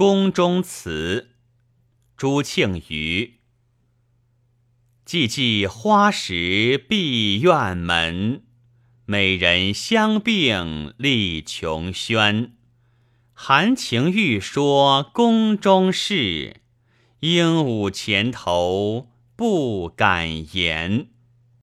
[0.00, 1.28] 宫中词
[2.16, 3.34] 朱庆余。
[5.04, 8.42] 寂寂花时闭院门
[9.04, 12.54] 美人香鬓立琼轩。
[13.34, 16.62] 含情欲说宫中事
[17.18, 21.08] 鹦鹉前头不敢言。